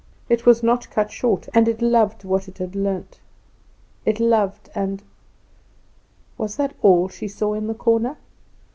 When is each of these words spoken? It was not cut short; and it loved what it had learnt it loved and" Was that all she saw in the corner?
It 0.29 0.47
was 0.47 0.63
not 0.63 0.89
cut 0.89 1.11
short; 1.11 1.47
and 1.53 1.67
it 1.67 1.79
loved 1.79 2.23
what 2.23 2.47
it 2.47 2.57
had 2.57 2.75
learnt 2.75 3.19
it 4.03 4.19
loved 4.19 4.71
and" 4.73 5.03
Was 6.39 6.55
that 6.55 6.73
all 6.81 7.07
she 7.07 7.27
saw 7.27 7.53
in 7.53 7.67
the 7.67 7.75
corner? 7.75 8.17